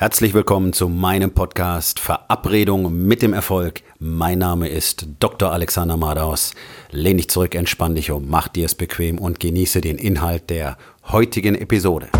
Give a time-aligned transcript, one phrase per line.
[0.00, 3.82] Herzlich willkommen zu meinem Podcast Verabredung mit dem Erfolg.
[3.98, 5.50] Mein Name ist Dr.
[5.50, 6.54] Alexander Madaus.
[6.92, 10.78] Lehn dich zurück, entspann dich um, mach dir es bequem und genieße den Inhalt der
[11.08, 12.10] heutigen Episode.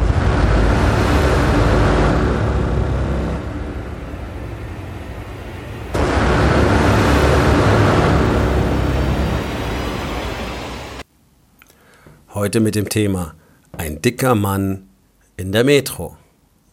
[12.34, 13.36] Heute mit dem Thema
[13.70, 14.88] Ein dicker Mann
[15.36, 16.16] in der Metro.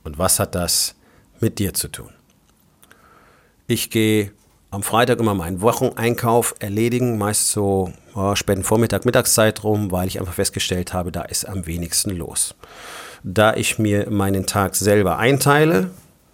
[0.04, 0.95] Und was hat das
[1.40, 2.10] mit dir zu tun?
[3.68, 4.32] Ich gehe
[4.72, 10.20] am Freitag immer meinen Wocheneinkauf erledigen, meist so oh, späten Vormittag, Mittagszeit rum, weil ich
[10.20, 12.56] einfach festgestellt habe, da ist am wenigsten los.
[13.24, 15.90] Da ich mir meinen Tag selber einteile,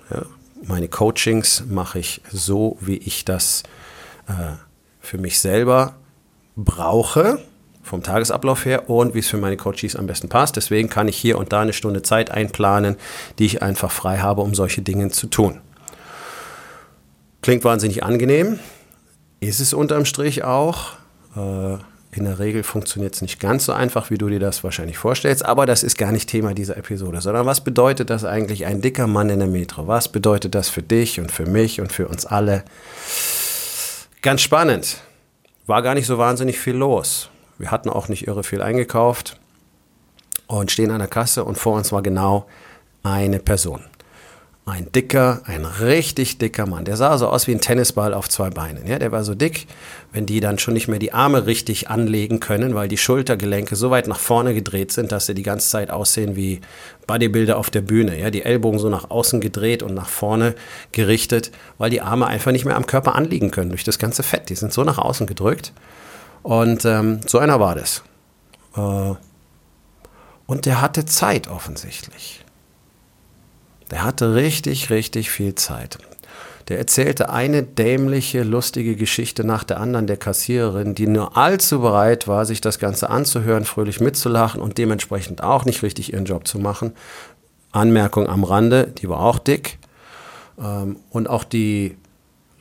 [0.10, 0.24] ja,
[0.64, 3.64] meine Coachings mache ich so, wie ich das
[4.28, 4.56] äh,
[5.00, 5.96] für mich selber
[6.56, 7.40] brauche
[7.92, 10.56] vom Tagesablauf her und wie es für meine Coaches am besten passt.
[10.56, 12.96] Deswegen kann ich hier und da eine Stunde Zeit einplanen,
[13.38, 15.60] die ich einfach frei habe, um solche Dinge zu tun.
[17.42, 18.60] Klingt wahnsinnig angenehm,
[19.42, 20.94] ist es unterm Strich auch.
[21.36, 21.74] Äh,
[22.14, 25.44] in der Regel funktioniert es nicht ganz so einfach, wie du dir das wahrscheinlich vorstellst,
[25.44, 29.08] aber das ist gar nicht Thema dieser Episode, sondern was bedeutet das eigentlich ein dicker
[29.08, 29.88] Mann in der Metro?
[29.88, 32.64] Was bedeutet das für dich und für mich und für uns alle?
[34.22, 34.98] Ganz spannend.
[35.68, 37.30] War gar nicht so wahnsinnig viel los.
[37.62, 39.40] Wir hatten auch nicht irre viel eingekauft
[40.48, 42.48] und stehen an der Kasse und vor uns war genau
[43.04, 43.82] eine Person.
[44.66, 46.86] Ein dicker, ein richtig dicker Mann.
[46.86, 48.88] Der sah so aus wie ein Tennisball auf zwei Beinen.
[48.88, 49.68] Ja, der war so dick,
[50.12, 53.92] wenn die dann schon nicht mehr die Arme richtig anlegen können, weil die Schultergelenke so
[53.92, 56.62] weit nach vorne gedreht sind, dass sie die ganze Zeit aussehen wie
[57.06, 58.20] Bodybuilder auf der Bühne.
[58.20, 60.56] Ja, die Ellbogen so nach außen gedreht und nach vorne
[60.94, 64.50] gerichtet, weil die Arme einfach nicht mehr am Körper anliegen können durch das ganze Fett.
[64.50, 65.74] Die sind so nach außen gedrückt.
[66.44, 68.04] Und ähm, so einer war das.
[68.76, 69.14] Äh,
[70.46, 72.44] und der hatte Zeit offensichtlich.
[73.92, 75.98] Der hatte richtig, richtig viel Zeit.
[76.68, 82.28] Der erzählte eine dämliche, lustige Geschichte nach der anderen der Kassiererin, die nur allzu bereit
[82.28, 86.60] war, sich das Ganze anzuhören, fröhlich mitzulachen und dementsprechend auch nicht richtig ihren Job zu
[86.60, 86.94] machen.
[87.72, 89.80] Anmerkung am Rande, die war auch dick.
[90.60, 91.98] Ähm, und auch die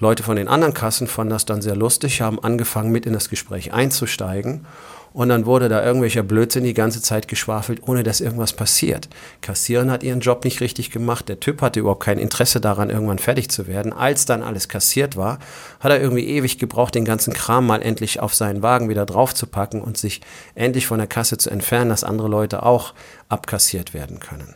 [0.00, 3.28] Leute von den anderen Kassen fanden das dann sehr lustig, haben angefangen mit in das
[3.28, 4.66] Gespräch einzusteigen.
[5.12, 9.08] Und dann wurde da irgendwelcher Blödsinn die ganze Zeit geschwafelt, ohne dass irgendwas passiert.
[9.40, 11.28] Kassieren hat ihren Job nicht richtig gemacht.
[11.28, 13.92] Der Typ hatte überhaupt kein Interesse daran, irgendwann fertig zu werden.
[13.92, 15.40] Als dann alles kassiert war,
[15.80, 19.82] hat er irgendwie ewig gebraucht, den ganzen Kram mal endlich auf seinen Wagen wieder draufzupacken
[19.82, 20.20] und sich
[20.54, 22.94] endlich von der Kasse zu entfernen, dass andere Leute auch
[23.28, 24.54] abkassiert werden können.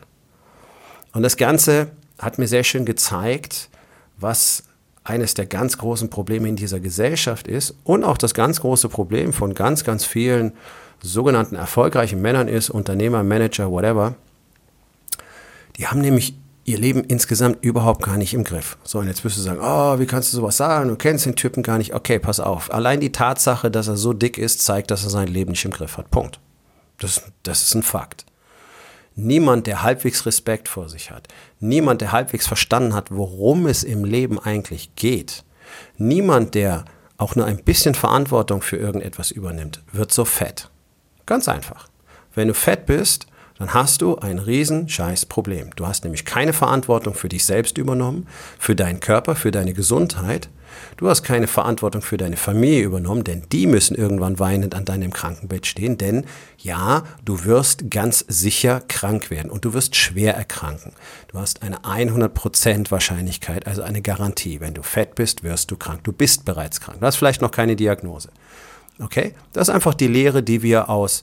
[1.11, 3.69] Und das Ganze hat mir sehr schön gezeigt,
[4.17, 4.63] was
[5.05, 9.31] eines der ganz großen Probleme in dieser Gesellschaft ist und auch das ganz große Problem
[9.31, 10.51] von ganz, ganz vielen
[11.01, 14.15] sogenannten erfolgreichen Männern ist, Unternehmer, Manager, whatever.
[15.77, 18.77] Die haben nämlich ihr Leben insgesamt überhaupt gar nicht im Griff.
[18.83, 20.89] So, und jetzt wirst du sagen, oh, wie kannst du sowas sagen?
[20.89, 21.93] Du kennst den Typen gar nicht.
[21.93, 22.73] Okay, pass auf.
[22.73, 25.71] Allein die Tatsache, dass er so dick ist, zeigt, dass er sein Leben nicht im
[25.71, 26.09] Griff hat.
[26.09, 26.39] Punkt.
[26.97, 28.25] Das, das ist ein Fakt.
[29.15, 34.03] Niemand, der halbwegs Respekt vor sich hat, niemand, der halbwegs verstanden hat, worum es im
[34.03, 35.45] Leben eigentlich geht,
[35.97, 36.85] niemand, der
[37.17, 40.69] auch nur ein bisschen Verantwortung für irgendetwas übernimmt, wird so fett.
[41.25, 41.87] Ganz einfach.
[42.33, 43.27] Wenn du fett bist,
[43.57, 45.69] dann hast du ein riesen scheiß Problem.
[45.75, 48.27] Du hast nämlich keine Verantwortung für dich selbst übernommen,
[48.59, 50.49] für deinen Körper, für deine Gesundheit.
[50.97, 55.11] Du hast keine Verantwortung für deine Familie übernommen, denn die müssen irgendwann weinend an deinem
[55.11, 55.97] Krankenbett stehen.
[55.97, 56.25] Denn
[56.57, 60.93] ja, du wirst ganz sicher krank werden und du wirst schwer erkranken.
[61.27, 64.59] Du hast eine 100% Wahrscheinlichkeit, also eine Garantie.
[64.59, 66.03] Wenn du fett bist, wirst du krank.
[66.03, 66.99] Du bist bereits krank.
[66.99, 68.29] Du hast vielleicht noch keine Diagnose.
[68.99, 69.33] Okay?
[69.53, 71.21] Das ist einfach die Lehre, die wir aus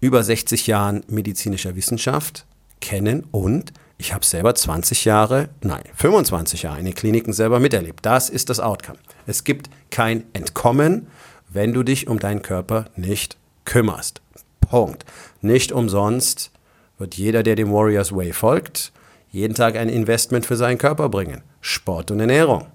[0.00, 2.46] über 60 Jahren medizinischer Wissenschaft
[2.80, 8.06] kennen und ich habe selber 20 Jahre, nein, 25 Jahre in den Kliniken selber miterlebt.
[8.06, 8.98] Das ist das Outcome.
[9.26, 11.08] Es gibt kein Entkommen,
[11.50, 14.22] wenn du dich um deinen Körper nicht kümmerst.
[14.62, 15.04] Punkt.
[15.42, 16.50] Nicht umsonst
[16.96, 18.90] wird jeder, der dem Warriors Way folgt,
[19.30, 21.42] jeden Tag ein Investment für seinen Körper bringen.
[21.60, 22.68] Sport und Ernährung.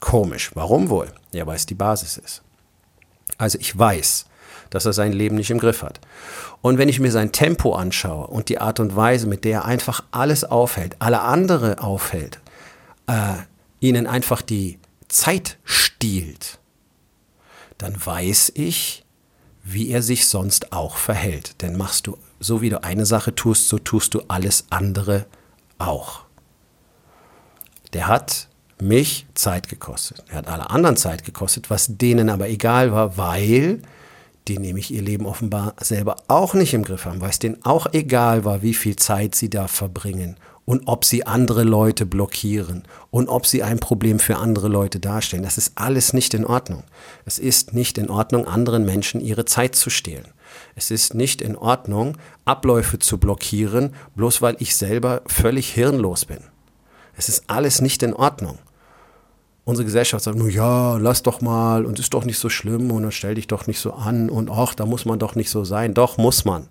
[0.00, 0.52] Komisch.
[0.54, 1.10] Warum wohl?
[1.32, 2.42] Ja, weil es die Basis ist.
[3.38, 4.26] Also ich weiß,
[4.74, 6.00] dass er sein Leben nicht im Griff hat.
[6.60, 9.64] Und wenn ich mir sein Tempo anschaue und die Art und Weise, mit der er
[9.64, 12.40] einfach alles aufhält, alle andere aufhält,
[13.06, 13.34] äh,
[13.80, 14.78] ihnen einfach die
[15.08, 16.58] Zeit stiehlt,
[17.78, 19.04] dann weiß ich,
[19.62, 21.62] wie er sich sonst auch verhält.
[21.62, 25.26] Denn machst du, so wie du eine Sache tust, so tust du alles andere
[25.78, 26.22] auch.
[27.92, 28.48] Der hat
[28.80, 30.24] mich Zeit gekostet.
[30.28, 33.80] Er hat alle anderen Zeit gekostet, was denen aber egal war, weil
[34.48, 37.86] die nämlich ihr Leben offenbar selber auch nicht im Griff haben, weil es denen auch
[37.92, 40.36] egal war, wie viel Zeit sie da verbringen
[40.66, 45.42] und ob sie andere Leute blockieren und ob sie ein Problem für andere Leute darstellen.
[45.42, 46.84] Das ist alles nicht in Ordnung.
[47.24, 50.28] Es ist nicht in Ordnung, anderen Menschen ihre Zeit zu stehlen.
[50.74, 56.40] Es ist nicht in Ordnung, Abläufe zu blockieren, bloß weil ich selber völlig hirnlos bin.
[57.16, 58.58] Es ist alles nicht in Ordnung.
[59.64, 63.02] Unsere Gesellschaft sagt nur, ja, lass doch mal und ist doch nicht so schlimm und
[63.02, 65.64] dann stell dich doch nicht so an und ach, da muss man doch nicht so
[65.64, 65.94] sein.
[65.94, 66.68] Doch, muss man.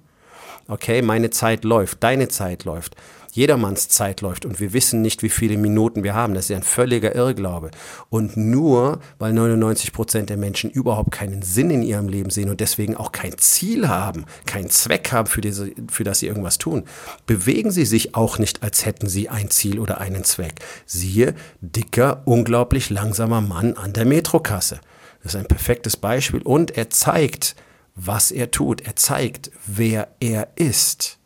[0.67, 2.95] Okay, meine Zeit läuft, deine Zeit läuft
[3.33, 6.35] jedermanns Zeit läuft und wir wissen nicht, wie viele Minuten wir haben.
[6.35, 7.71] Das ist ja ein völliger Irrglaube.
[8.09, 12.59] Und nur weil 99 Prozent der Menschen überhaupt keinen Sinn in ihrem Leben sehen und
[12.59, 16.83] deswegen auch kein Ziel haben, keinen Zweck haben, für, diese, für das sie irgendwas tun,
[17.25, 20.53] bewegen sie sich auch nicht, als hätten sie ein Ziel oder einen Zweck.
[20.85, 24.79] Siehe, dicker, unglaublich langsamer Mann an der Metrokasse.
[25.23, 27.55] Das ist ein perfektes Beispiel und er zeigt,
[27.95, 28.81] was er tut.
[28.81, 31.19] Er zeigt, wer er ist.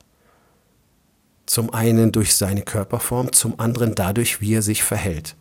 [1.46, 5.36] Zum einen durch seine Körperform, zum anderen dadurch, wie er sich verhält.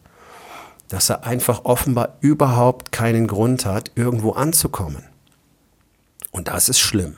[0.89, 5.05] Dass er einfach offenbar überhaupt keinen Grund hat, irgendwo anzukommen.
[6.31, 7.17] Und das ist schlimm.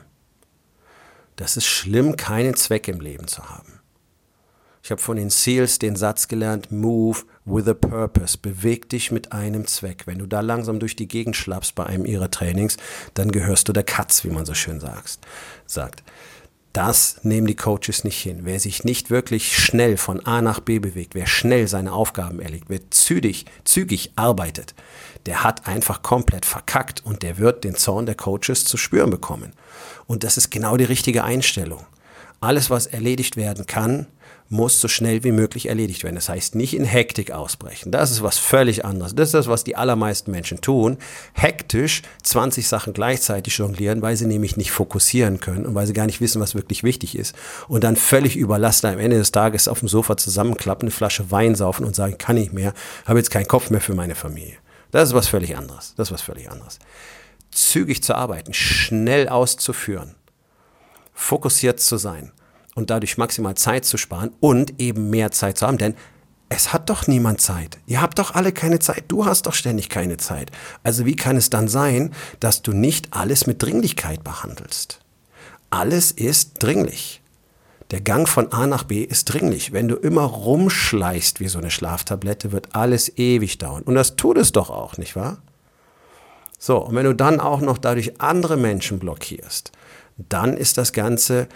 [1.35, 3.78] Das ist schlimm, keinen Zweck im Leben zu haben.
[4.89, 9.31] Ich habe von den Seals den Satz gelernt, move with a purpose, beweg dich mit
[9.31, 10.07] einem Zweck.
[10.07, 12.77] Wenn du da langsam durch die Gegend schlappst bei einem ihrer Trainings,
[13.13, 15.19] dann gehörst du der Katz, wie man so schön sagt.
[16.73, 18.39] Das nehmen die Coaches nicht hin.
[18.45, 22.65] Wer sich nicht wirklich schnell von A nach B bewegt, wer schnell seine Aufgaben erlegt,
[22.69, 24.73] wer zügig, zügig arbeitet,
[25.27, 29.53] der hat einfach komplett verkackt und der wird den Zorn der Coaches zu spüren bekommen.
[30.07, 31.85] Und das ist genau die richtige Einstellung.
[32.41, 34.07] Alles, was erledigt werden kann,
[34.49, 36.15] muss so schnell wie möglich erledigt werden.
[36.15, 37.91] Das heißt, nicht in Hektik ausbrechen.
[37.91, 39.13] Das ist was völlig anderes.
[39.13, 40.97] Das ist das, was die allermeisten Menschen tun.
[41.33, 46.07] Hektisch 20 Sachen gleichzeitig jonglieren, weil sie nämlich nicht fokussieren können und weil sie gar
[46.07, 47.35] nicht wissen, was wirklich wichtig ist.
[47.67, 51.53] Und dann völlig überlassen am Ende des Tages auf dem Sofa zusammenklappen, eine Flasche Wein
[51.53, 52.73] saufen und sagen, kann ich mehr,
[53.05, 54.57] habe jetzt keinen Kopf mehr für meine Familie.
[54.89, 55.93] Das ist was völlig anderes.
[55.95, 56.79] Das ist was völlig anderes.
[57.51, 60.15] Zügig zu arbeiten, schnell auszuführen,
[61.13, 62.31] fokussiert zu sein
[62.75, 65.77] und dadurch maximal Zeit zu sparen und eben mehr Zeit zu haben.
[65.77, 65.95] Denn
[66.49, 67.77] es hat doch niemand Zeit.
[67.85, 69.05] Ihr habt doch alle keine Zeit.
[69.07, 70.51] Du hast doch ständig keine Zeit.
[70.83, 74.99] Also wie kann es dann sein, dass du nicht alles mit Dringlichkeit behandelst?
[75.69, 77.21] Alles ist dringlich.
[77.91, 79.73] Der Gang von A nach B ist dringlich.
[79.73, 83.83] Wenn du immer rumschleißt wie so eine Schlaftablette, wird alles ewig dauern.
[83.83, 85.37] Und das tut es doch auch, nicht wahr?
[86.57, 89.71] So, und wenn du dann auch noch dadurch andere Menschen blockierst,
[90.17, 91.47] dann ist das Ganze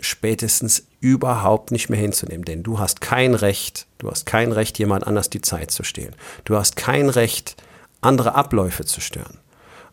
[0.00, 2.44] spätestens überhaupt nicht mehr hinzunehmen.
[2.44, 6.14] Denn du hast kein Recht, du hast kein Recht, jemand anders die Zeit zu stehlen.
[6.44, 7.56] Du hast kein Recht,
[8.00, 9.38] andere Abläufe zu stören.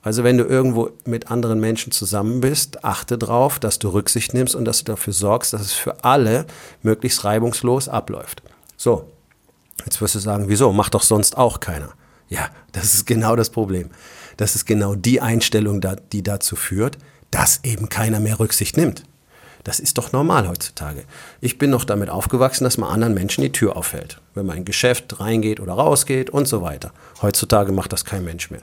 [0.01, 4.53] Also wenn du irgendwo mit anderen Menschen zusammen bist, achte darauf, dass du Rücksicht nimmst
[4.53, 6.45] und dass du dafür sorgst, dass es für alle
[6.83, 8.43] möglichst reibungslos abläuft.
[8.77, 9.09] So,
[9.83, 10.71] jetzt wirst du sagen, wieso?
[10.71, 11.93] Macht doch sonst auch keiner.
[12.27, 13.89] Ja, das ist genau das Problem.
[14.37, 15.81] Das ist genau die Einstellung,
[16.11, 16.99] die dazu führt,
[17.31, 19.03] dass eben keiner mehr Rücksicht nimmt.
[19.65, 21.06] Das ist doch normal heutzutage.
[21.41, 24.62] Ich bin noch damit aufgewachsen, dass man anderen Menschen die Tür aufhält, wenn man in
[24.62, 26.91] ein Geschäft reingeht oder rausgeht und so weiter.
[27.23, 28.62] Heutzutage macht das kein Mensch mehr.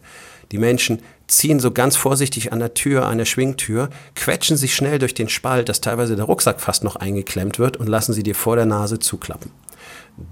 [0.53, 5.01] Die Menschen ziehen so ganz vorsichtig an der Tür, an der Schwingtür, quetschen sich schnell
[5.01, 8.37] durch den Spalt, dass teilweise der Rucksack fast noch eingeklemmt wird und lassen sie dir
[8.37, 9.51] vor der Nase zuklappen.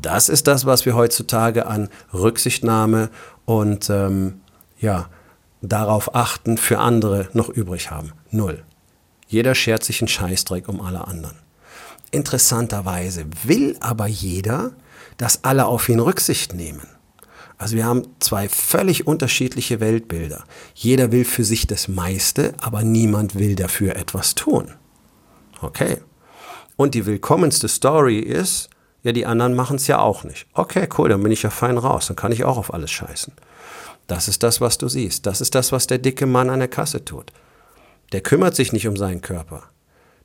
[0.00, 3.10] Das ist das, was wir heutzutage an Rücksichtnahme
[3.44, 4.40] und ähm,
[4.78, 5.08] ja,
[5.62, 8.12] darauf achten für andere noch übrig haben.
[8.30, 8.62] Null.
[9.30, 11.36] Jeder schert sich einen Scheißdreck um alle anderen.
[12.10, 14.72] Interessanterweise will aber jeder,
[15.18, 16.88] dass alle auf ihn Rücksicht nehmen.
[17.56, 20.42] Also wir haben zwei völlig unterschiedliche Weltbilder.
[20.74, 24.72] Jeder will für sich das meiste, aber niemand will dafür etwas tun.
[25.60, 25.98] Okay.
[26.74, 28.68] Und die willkommenste Story ist,
[29.04, 30.48] ja, die anderen machen es ja auch nicht.
[30.54, 33.32] Okay, cool, dann bin ich ja fein raus, dann kann ich auch auf alles scheißen.
[34.08, 35.24] Das ist das, was du siehst.
[35.26, 37.32] Das ist das, was der dicke Mann an der Kasse tut
[38.12, 39.64] der kümmert sich nicht um seinen Körper.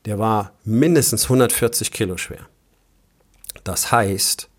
[0.05, 2.47] Der war mindestens 140 Kilo schwer.
[3.63, 4.49] Das heißt,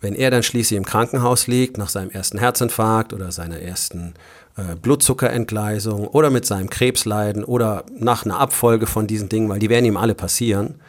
[0.00, 4.14] wenn er dann schließlich im Krankenhaus liegt, nach seinem ersten Herzinfarkt oder seiner ersten
[4.56, 9.70] äh, Blutzuckerentgleisung oder mit seinem Krebsleiden oder nach einer Abfolge von diesen Dingen, weil die
[9.70, 10.80] werden ihm alle passieren,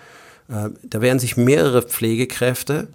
[0.49, 2.87] äh, da werden sich mehrere Pflegekräfte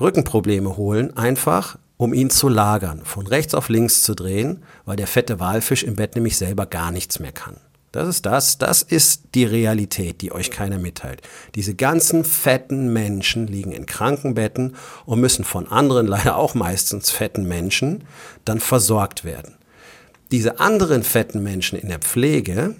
[0.00, 5.06] Rückenprobleme holen, einfach um ihn zu lagern, von rechts auf links zu drehen, weil der
[5.06, 7.56] fette Walfisch im Bett nämlich selber gar nichts mehr kann.
[7.92, 11.22] Das ist das, das ist die Realität, die euch keiner mitteilt.
[11.54, 14.76] Diese ganzen fetten Menschen liegen in Krankenbetten
[15.06, 18.04] und müssen von anderen, leider auch meistens fetten Menschen,
[18.44, 19.56] dann versorgt werden.
[20.30, 22.76] Diese anderen fetten Menschen in der Pflege,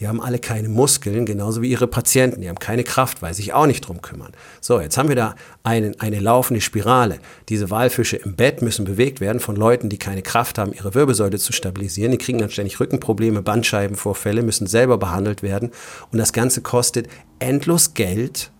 [0.00, 2.40] die haben alle keine Muskeln, genauso wie ihre Patienten.
[2.40, 4.32] Die haben keine Kraft, weil sie sich auch nicht drum kümmern.
[4.62, 7.18] So, jetzt haben wir da einen, eine laufende Spirale.
[7.50, 11.38] Diese Walfische im Bett müssen bewegt werden von Leuten, die keine Kraft haben, ihre Wirbelsäule
[11.38, 12.12] zu stabilisieren.
[12.12, 15.70] Die kriegen dann ständig Rückenprobleme, Bandscheibenvorfälle, müssen selber behandelt werden.
[16.10, 17.06] Und das Ganze kostet
[17.38, 18.52] endlos Geld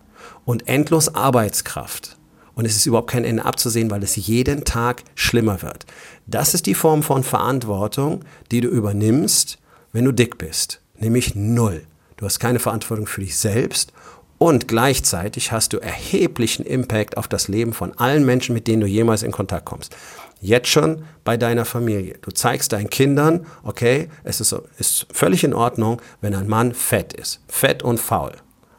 [0.45, 2.17] und endlos Arbeitskraft.
[2.53, 5.87] Und es ist überhaupt kein Ende abzusehen, weil es jeden Tag schlimmer wird.
[6.27, 9.57] Das ist die Form von Verantwortung, die du übernimmst,
[9.91, 11.83] wenn du dick bist nämlich null.
[12.17, 13.93] Du hast keine Verantwortung für dich selbst
[14.37, 18.87] und gleichzeitig hast du erheblichen Impact auf das Leben von allen Menschen, mit denen du
[18.87, 19.95] jemals in Kontakt kommst.
[20.39, 22.17] Jetzt schon bei deiner Familie.
[22.23, 27.13] Du zeigst deinen Kindern, okay, es ist, ist völlig in Ordnung, wenn ein Mann fett
[27.13, 27.41] ist.
[27.47, 28.31] Fett und faul.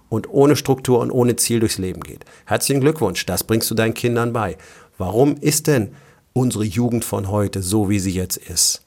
[0.09, 2.25] Und ohne Struktur und ohne Ziel durchs Leben geht.
[2.45, 4.59] Herzlichen Glückwunsch, das bringst du deinen Kindern bei.
[4.99, 5.95] Warum ist denn
[6.33, 8.83] unsere Jugend von heute so, wie sie jetzt ist?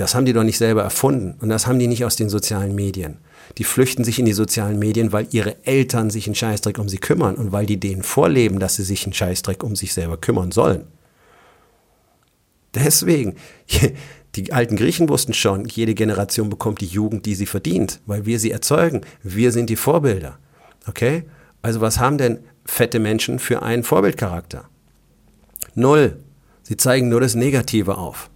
[0.00, 2.74] Das haben die doch nicht selber erfunden und das haben die nicht aus den sozialen
[2.74, 3.18] Medien.
[3.58, 6.96] Die flüchten sich in die sozialen Medien, weil ihre Eltern sich einen Scheißdreck um sie
[6.96, 10.52] kümmern und weil die denen vorleben, dass sie sich einen Scheißdreck um sich selber kümmern
[10.52, 10.86] sollen.
[12.72, 13.34] Deswegen,
[14.36, 18.38] die alten Griechen wussten schon, jede Generation bekommt die Jugend, die sie verdient, weil wir
[18.38, 19.02] sie erzeugen.
[19.22, 20.38] Wir sind die Vorbilder.
[20.86, 21.24] Okay?
[21.60, 24.66] Also was haben denn fette Menschen für einen Vorbildcharakter?
[25.74, 26.20] Null.
[26.62, 28.30] Sie zeigen nur das Negative auf.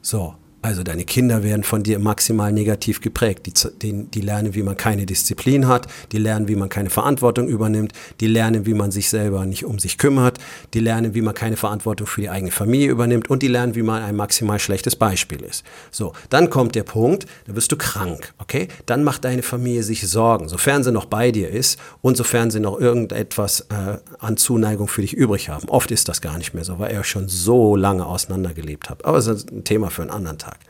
[0.00, 3.46] So, also deine Kinder werden von dir maximal negativ geprägt.
[3.46, 3.52] Die,
[3.82, 7.92] die, die, lernen, wie man keine Disziplin hat, die lernen, wie man keine Verantwortung übernimmt,
[8.20, 10.38] die lernen, wie man sich selber nicht um sich kümmert,
[10.74, 13.82] die lernen, wie man keine Verantwortung für die eigene Familie übernimmt und die lernen, wie
[13.82, 15.64] man ein maximal schlechtes Beispiel ist.
[15.90, 18.68] So, dann kommt der Punkt, da wirst du krank, okay?
[18.84, 22.60] Dann macht deine Familie sich Sorgen, sofern sie noch bei dir ist und sofern sie
[22.60, 25.68] noch irgendetwas äh, an Zuneigung für dich übrig haben.
[25.68, 29.04] Oft ist das gar nicht mehr so, weil ihr schon so lange auseinandergelebt habt.
[29.04, 30.49] Aber das ist ein Thema für einen anderen Tag.
[30.50, 30.60] Tag.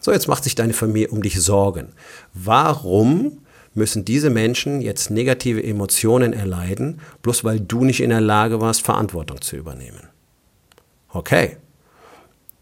[0.00, 1.92] So, jetzt macht sich deine Familie um dich Sorgen.
[2.34, 3.42] Warum
[3.74, 8.82] müssen diese Menschen jetzt negative Emotionen erleiden, bloß weil du nicht in der Lage warst,
[8.82, 10.08] Verantwortung zu übernehmen?
[11.08, 11.56] Okay,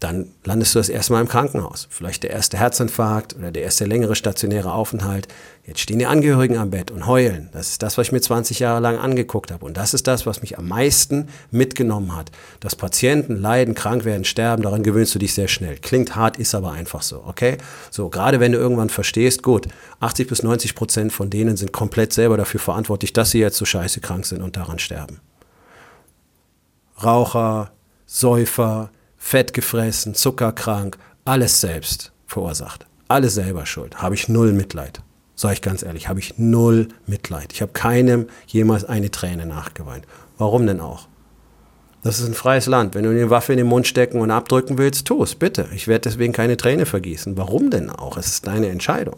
[0.01, 1.87] dann landest du das erste Mal im Krankenhaus.
[1.91, 5.27] Vielleicht der erste Herzinfarkt oder der erste längere stationäre Aufenthalt.
[5.63, 7.49] Jetzt stehen die Angehörigen am Bett und heulen.
[7.53, 9.63] Das ist das, was ich mir 20 Jahre lang angeguckt habe.
[9.63, 12.31] Und das ist das, was mich am meisten mitgenommen hat.
[12.61, 15.77] Dass Patienten leiden, krank werden, sterben, daran gewöhnst du dich sehr schnell.
[15.77, 17.59] Klingt hart, ist aber einfach so, okay?
[17.91, 19.67] So, gerade wenn du irgendwann verstehst, gut,
[19.99, 23.65] 80 bis 90 Prozent von denen sind komplett selber dafür verantwortlich, dass sie jetzt so
[23.65, 25.19] scheiße krank sind und daran sterben.
[27.03, 27.71] Raucher,
[28.07, 28.89] Säufer,
[29.23, 32.87] Fett gefressen, zuckerkrank, alles selbst verursacht.
[33.07, 34.01] Alles selber schuld.
[34.01, 35.03] Habe ich null Mitleid.
[35.35, 37.53] Sag ich ganz ehrlich, habe ich null Mitleid.
[37.53, 40.05] Ich habe keinem jemals eine Träne nachgeweint.
[40.37, 41.07] Warum denn auch?
[42.03, 42.95] Das ist ein freies Land.
[42.95, 45.69] Wenn du eine Waffe in den Mund stecken und abdrücken willst, tu es, bitte.
[45.73, 47.37] Ich werde deswegen keine Träne vergießen.
[47.37, 48.17] Warum denn auch?
[48.17, 49.17] Es ist deine Entscheidung.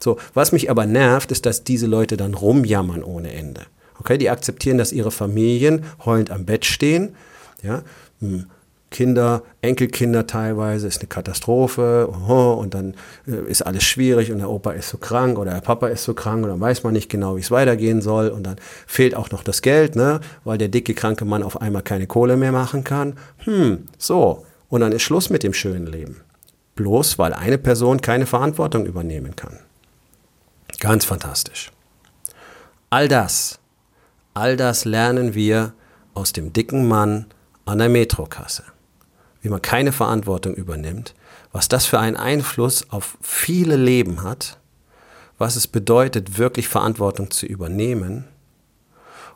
[0.00, 3.66] So, was mich aber nervt, ist, dass diese Leute dann rumjammern ohne Ende.
[4.00, 7.14] Okay, die akzeptieren, dass ihre Familien heulend am Bett stehen,
[7.62, 7.82] ja,
[8.20, 8.46] hm,
[8.94, 12.94] Kinder, Enkelkinder teilweise, ist eine Katastrophe und dann
[13.26, 16.14] äh, ist alles schwierig und der Opa ist so krank oder der Papa ist so
[16.14, 18.54] krank und dann weiß man nicht genau, wie es weitergehen soll und dann
[18.86, 22.36] fehlt auch noch das Geld, ne, weil der dicke, kranke Mann auf einmal keine Kohle
[22.36, 23.18] mehr machen kann.
[23.38, 24.46] Hm, so.
[24.68, 26.20] Und dann ist Schluss mit dem schönen Leben.
[26.76, 29.58] Bloß weil eine Person keine Verantwortung übernehmen kann.
[30.78, 31.72] Ganz fantastisch.
[32.90, 33.58] All das,
[34.34, 35.72] all das lernen wir
[36.14, 37.26] aus dem dicken Mann
[37.64, 38.62] an der Metrokasse
[39.44, 41.14] wie man keine Verantwortung übernimmt,
[41.52, 44.58] was das für einen Einfluss auf viele Leben hat,
[45.36, 48.24] was es bedeutet, wirklich Verantwortung zu übernehmen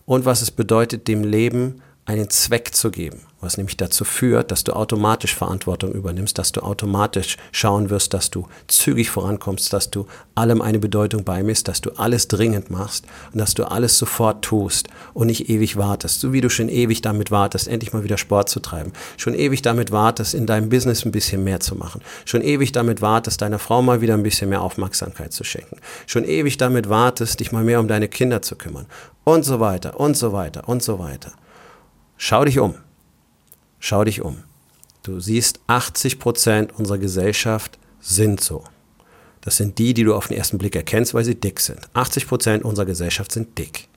[0.06, 4.64] und was es bedeutet, dem Leben einen Zweck zu geben, was nämlich dazu führt, dass
[4.64, 10.06] du automatisch Verantwortung übernimmst, dass du automatisch schauen wirst, dass du zügig vorankommst, dass du
[10.34, 14.88] allem eine Bedeutung beimisst, dass du alles dringend machst und dass du alles sofort tust
[15.14, 18.48] und nicht ewig wartest, so wie du schon ewig damit wartest, endlich mal wieder Sport
[18.48, 22.42] zu treiben, schon ewig damit wartest, in deinem Business ein bisschen mehr zu machen, schon
[22.42, 25.76] ewig damit wartest, deiner Frau mal wieder ein bisschen mehr Aufmerksamkeit zu schenken,
[26.06, 28.86] schon ewig damit wartest, dich mal mehr um deine Kinder zu kümmern.
[29.24, 31.32] Und so weiter und so weiter und so weiter.
[32.16, 32.87] Schau dich um.
[33.78, 34.44] Schau dich um.
[35.02, 38.64] Du siehst, 80 Prozent unserer Gesellschaft sind so.
[39.40, 41.80] Das sind die, die du auf den ersten Blick erkennst, weil sie dick sind.
[41.94, 43.87] 80 Prozent unserer Gesellschaft sind dick.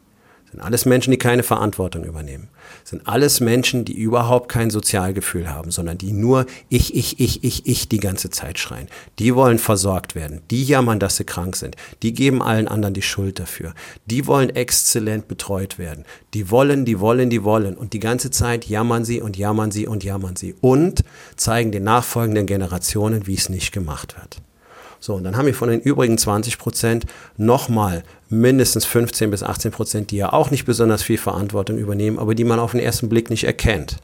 [0.51, 2.49] Sind alles Menschen, die keine Verantwortung übernehmen.
[2.83, 7.65] Sind alles Menschen, die überhaupt kein Sozialgefühl haben, sondern die nur ich, ich, ich, ich,
[7.65, 8.87] ich die ganze Zeit schreien.
[9.17, 10.41] Die wollen versorgt werden.
[10.51, 11.77] Die jammern, dass sie krank sind.
[12.03, 13.73] Die geben allen anderen die Schuld dafür.
[14.07, 16.03] Die wollen exzellent betreut werden.
[16.33, 17.77] Die wollen, die wollen, die wollen.
[17.77, 20.53] Und die ganze Zeit jammern sie und jammern sie und jammern sie.
[20.59, 21.05] Und
[21.37, 24.41] zeigen den nachfolgenden Generationen, wie es nicht gemacht wird.
[25.03, 29.71] So, und dann haben wir von den übrigen 20 Prozent nochmal mindestens 15 bis 18
[29.71, 33.09] Prozent, die ja auch nicht besonders viel Verantwortung übernehmen, aber die man auf den ersten
[33.09, 33.97] Blick nicht erkennt.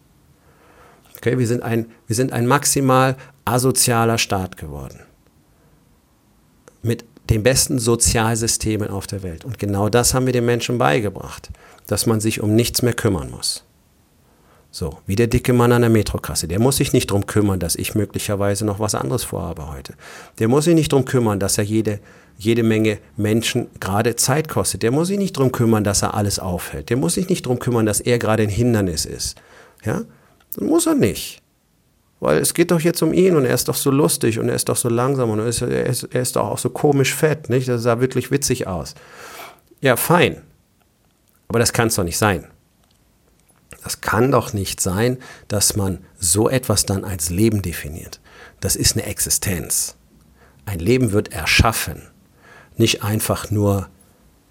[1.15, 4.99] Okay, wir sind ein, wir sind ein maximal asozialer Staat geworden.
[6.81, 9.45] Mit den besten Sozialsystemen auf der Welt.
[9.45, 11.51] Und genau das haben wir den Menschen beigebracht,
[11.85, 13.66] dass man sich um nichts mehr kümmern muss.
[14.77, 16.47] So, wie der dicke Mann an der Metrokasse.
[16.47, 19.95] Der muss sich nicht darum kümmern, dass ich möglicherweise noch was anderes vorhabe heute.
[20.37, 21.99] Der muss sich nicht darum kümmern, dass er jede,
[22.37, 24.83] jede Menge Menschen gerade Zeit kostet.
[24.83, 26.91] Der muss sich nicht darum kümmern, dass er alles aufhält.
[26.91, 29.41] Der muss sich nicht darum kümmern, dass er gerade ein Hindernis ist.
[29.83, 30.03] Ja?
[30.53, 31.41] Das muss er nicht.
[32.19, 34.53] Weil es geht doch jetzt um ihn und er ist doch so lustig und er
[34.53, 37.15] ist doch so langsam und er ist, er ist, er ist doch auch so komisch
[37.15, 37.49] fett.
[37.49, 37.67] Nicht?
[37.67, 38.93] Das sah wirklich witzig aus.
[39.81, 40.43] Ja, fein.
[41.47, 42.45] Aber das kann es doch nicht sein.
[43.83, 48.19] Das kann doch nicht sein, dass man so etwas dann als Leben definiert.
[48.59, 49.95] Das ist eine Existenz.
[50.65, 52.01] Ein Leben wird erschaffen,
[52.75, 53.87] nicht einfach nur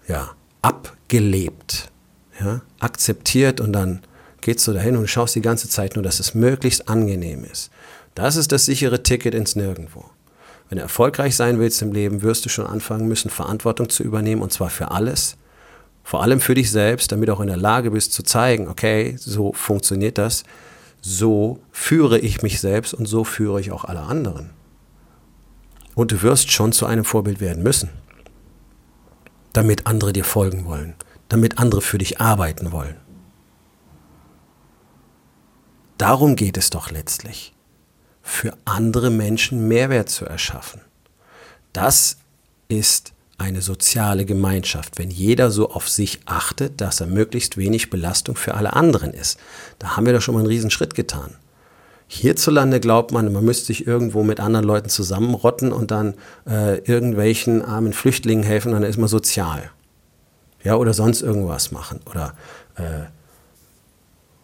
[0.07, 0.31] ja,
[0.61, 1.91] abgelebt,
[2.39, 4.01] ja, akzeptiert und dann
[4.41, 7.69] gehst du dahin und schaust die ganze Zeit nur, dass es möglichst angenehm ist.
[8.15, 10.05] Das ist das sichere Ticket ins Nirgendwo.
[10.69, 14.41] Wenn du erfolgreich sein willst im Leben, wirst du schon anfangen müssen, Verantwortung zu übernehmen
[14.41, 15.37] und zwar für alles
[16.07, 19.17] vor allem für dich selbst, damit du auch in der Lage bist zu zeigen, okay,
[19.19, 20.45] so funktioniert das,
[21.01, 24.51] so führe ich mich selbst und so führe ich auch alle anderen.
[25.95, 27.89] Und du wirst schon zu einem Vorbild werden müssen,
[29.51, 30.95] damit andere dir folgen wollen,
[31.27, 32.95] damit andere für dich arbeiten wollen.
[35.97, 37.53] Darum geht es doch letztlich,
[38.21, 40.79] für andere Menschen Mehrwert zu erschaffen.
[41.73, 42.15] Das
[42.69, 48.35] ist eine soziale Gemeinschaft, wenn jeder so auf sich achtet, dass er möglichst wenig Belastung
[48.35, 49.39] für alle anderen ist.
[49.79, 51.35] Da haben wir doch schon mal einen Riesenschritt getan.
[52.07, 56.15] Hierzulande glaubt man, man müsste sich irgendwo mit anderen Leuten zusammenrotten und dann
[56.49, 59.69] äh, irgendwelchen armen Flüchtlingen helfen, dann ist man sozial.
[60.63, 61.99] Ja, oder sonst irgendwas machen.
[62.09, 62.33] Oder
[62.75, 63.05] äh,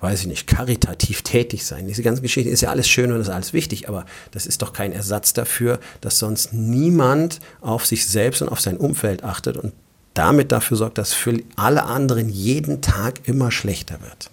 [0.03, 1.87] weiß ich nicht, karitativ tätig sein.
[1.87, 4.73] Diese ganze Geschichte ist ja alles schön und ist alles wichtig, aber das ist doch
[4.73, 9.71] kein Ersatz dafür, dass sonst niemand auf sich selbst und auf sein Umfeld achtet und
[10.13, 14.29] damit dafür sorgt, dass für alle anderen jeden Tag immer schlechter wird.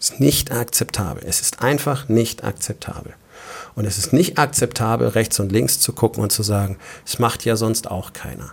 [0.00, 1.22] Ist nicht akzeptabel.
[1.26, 3.12] Es ist einfach nicht akzeptabel.
[3.74, 7.44] Und es ist nicht akzeptabel, rechts und links zu gucken und zu sagen, es macht
[7.44, 8.52] ja sonst auch keiner.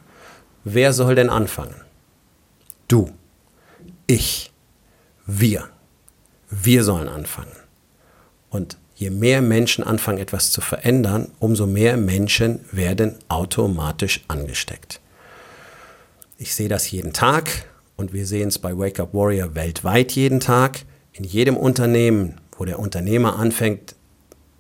[0.66, 1.76] Wer soll denn anfangen?
[2.90, 3.10] Du.
[4.06, 4.53] Ich.
[5.26, 5.70] Wir.
[6.50, 7.56] Wir sollen anfangen.
[8.50, 15.00] Und je mehr Menschen anfangen, etwas zu verändern, umso mehr Menschen werden automatisch angesteckt.
[16.38, 20.40] Ich sehe das jeden Tag und wir sehen es bei Wake Up Warrior weltweit jeden
[20.40, 20.82] Tag.
[21.14, 23.96] In jedem Unternehmen, wo der Unternehmer anfängt,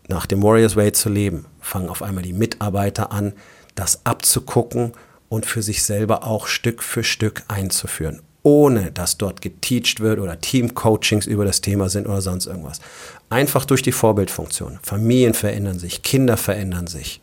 [0.08, 3.34] nach dem Warriors Way zu leben, fangen auf einmal die Mitarbeiter an,
[3.76, 4.94] das abzugucken
[5.30, 10.40] und für sich selber auch Stück für Stück einzuführen, ohne dass dort geteacht wird oder
[10.40, 12.80] Teamcoachings über das Thema sind oder sonst irgendwas.
[13.30, 14.80] Einfach durch die Vorbildfunktion.
[14.84, 17.22] Familien verändern sich, Kinder verändern sich.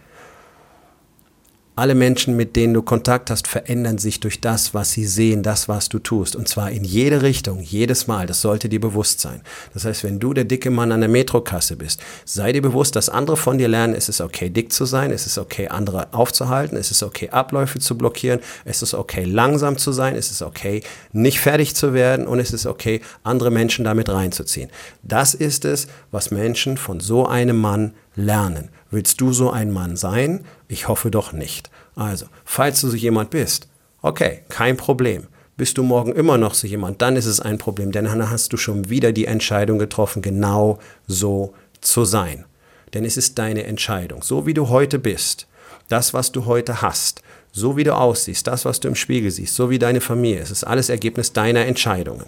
[1.76, 5.68] Alle Menschen, mit denen du Kontakt hast, verändern sich durch das, was sie sehen, das,
[5.68, 6.36] was du tust.
[6.36, 8.26] Und zwar in jede Richtung, jedes Mal.
[8.26, 9.40] Das sollte dir bewusst sein.
[9.72, 13.08] Das heißt, wenn du der dicke Mann an der Metrokasse bist, sei dir bewusst, dass
[13.08, 16.76] andere von dir lernen, es ist okay, dick zu sein, es ist okay, andere aufzuhalten,
[16.76, 20.82] es ist okay, Abläufe zu blockieren, es ist okay, langsam zu sein, es ist okay,
[21.12, 24.70] nicht fertig zu werden und es ist okay, andere Menschen damit reinzuziehen.
[25.02, 28.70] Das ist es, was Menschen von so einem Mann lernen.
[28.90, 30.44] Willst du so ein Mann sein?
[30.68, 31.70] Ich hoffe doch nicht.
[31.94, 33.68] Also, falls du so jemand bist,
[34.02, 35.26] okay, kein Problem.
[35.56, 38.52] Bist du morgen immer noch so jemand, dann ist es ein Problem, denn dann hast
[38.52, 42.46] du schon wieder die Entscheidung getroffen, genau so zu sein.
[42.94, 44.22] Denn es ist deine Entscheidung.
[44.22, 45.46] So wie du heute bist,
[45.88, 49.54] das, was du heute hast, so wie du aussiehst, das, was du im Spiegel siehst,
[49.54, 52.26] so wie deine Familie, es ist alles Ergebnis deiner Entscheidungen.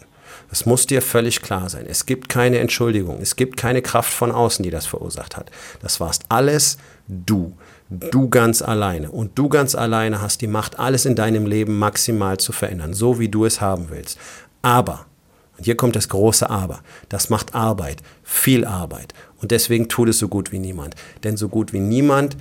[0.53, 1.87] Das muss dir völlig klar sein.
[1.89, 3.21] Es gibt keine Entschuldigung.
[3.23, 5.51] Es gibt keine Kraft von außen, die das verursacht hat.
[5.81, 6.77] Das warst alles
[7.09, 7.57] du.
[7.89, 9.11] Du ganz alleine.
[9.11, 13.19] Und du ganz alleine hast die Macht, alles in deinem Leben maximal zu verändern, so
[13.19, 14.19] wie du es haben willst.
[14.61, 15.07] Aber,
[15.57, 19.15] und hier kommt das große Aber, das macht Arbeit, viel Arbeit.
[19.41, 20.97] Und deswegen tut es so gut wie niemand.
[21.25, 22.37] Denn so gut wie niemand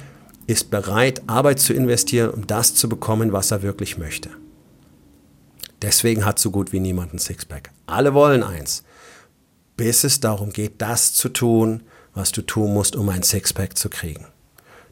[0.47, 4.32] ist bereit, Arbeit zu investieren, um das zu bekommen, was er wirklich möchte.
[5.81, 7.71] Deswegen hat so gut wie niemand ein Sixpack.
[7.87, 8.83] Alle wollen eins.
[9.77, 13.89] Bis es darum geht, das zu tun, was du tun musst, um ein Sixpack zu
[13.89, 14.27] kriegen.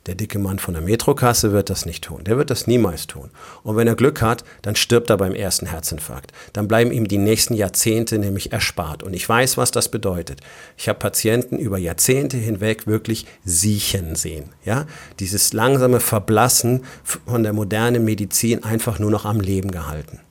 [0.05, 2.23] Der dicke Mann von der Metrokasse wird das nicht tun.
[2.23, 3.29] Der wird das niemals tun.
[3.63, 6.31] Und wenn er Glück hat, dann stirbt er beim ersten Herzinfarkt.
[6.53, 9.03] Dann bleiben ihm die nächsten Jahrzehnte nämlich erspart.
[9.03, 10.41] Und ich weiß, was das bedeutet.
[10.77, 14.49] Ich habe Patienten über Jahrzehnte hinweg wirklich siechen sehen.
[14.63, 14.87] Ja?
[15.19, 20.21] Dieses langsame Verblassen von der modernen Medizin einfach nur noch am Leben gehalten.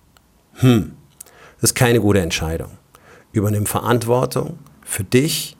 [0.58, 0.96] Hm,
[1.60, 2.78] das ist keine gute Entscheidung.
[3.32, 5.56] Übernimm Verantwortung für dich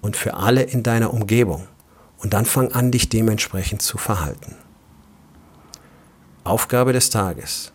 [0.00, 1.66] und für alle in deiner Umgebung.
[2.18, 4.56] Und dann fang an, dich dementsprechend zu verhalten.
[6.44, 7.72] Aufgabe des Tages.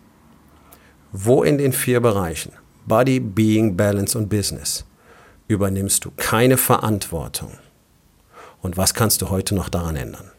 [1.12, 2.52] Wo in den vier Bereichen
[2.86, 4.84] Body, Being, Balance und Business
[5.46, 7.52] übernimmst du keine Verantwortung?
[8.60, 10.33] Und was kannst du heute noch daran ändern?